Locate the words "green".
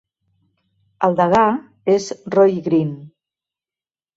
2.69-2.99